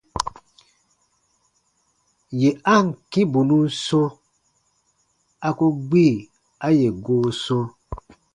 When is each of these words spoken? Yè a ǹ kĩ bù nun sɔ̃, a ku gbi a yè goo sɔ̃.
Yè 2.39 2.49
a 2.73 2.75
ǹ 2.85 2.87
kĩ 3.11 3.21
bù 3.31 3.39
nun 3.47 3.63
sɔ̃, 3.85 4.09
a 5.47 5.49
ku 5.57 5.65
gbi 5.87 6.05
a 6.65 6.67
yè 6.79 6.89
goo 7.05 7.25
sɔ̃. 7.43 7.63